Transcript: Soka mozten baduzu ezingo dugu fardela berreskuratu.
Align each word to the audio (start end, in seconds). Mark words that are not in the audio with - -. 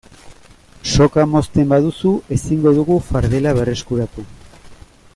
Soka 0.95 1.25
mozten 1.33 1.67
baduzu 1.75 2.13
ezingo 2.37 2.73
dugu 2.79 2.99
fardela 3.13 3.55
berreskuratu. 3.59 4.27